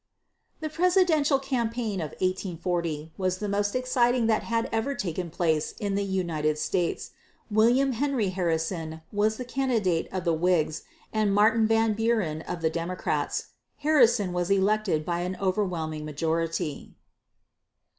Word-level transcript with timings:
The 0.61 0.69
presidential 0.69 1.37
campaign 1.37 2.01
of 2.01 2.09
1840 2.21 3.11
was 3.19 3.37
the 3.37 3.47
most 3.47 3.75
exciting 3.75 4.25
that 4.25 4.41
had 4.41 4.67
ever 4.71 4.95
taken 4.95 5.29
place 5.29 5.73
in 5.79 5.93
the 5.93 6.03
United 6.03 6.57
States. 6.57 7.11
William 7.51 7.91
Henry 7.91 8.29
Harrison 8.29 9.03
was 9.11 9.37
the 9.37 9.45
candidate 9.45 10.07
of 10.11 10.23
the 10.25 10.33
Whigs 10.33 10.85
and 11.13 11.31
Martin 11.31 11.67
Van 11.67 11.93
Buren 11.93 12.41
of 12.41 12.61
the 12.61 12.69
Democrats. 12.71 13.49
Harrison 13.77 14.33
was 14.33 14.49
elected 14.49 15.05
by 15.05 15.19
an 15.19 15.37
overwhelming 15.39 16.03
majority. 16.03 16.95